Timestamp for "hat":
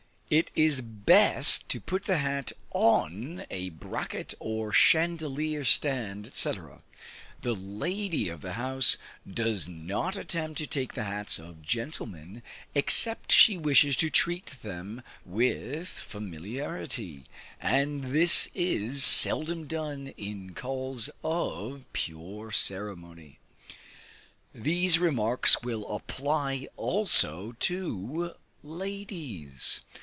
2.19-2.53